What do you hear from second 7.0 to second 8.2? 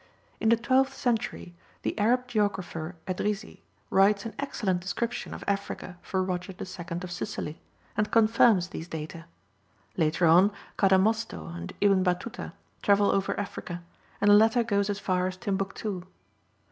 of Sicily, and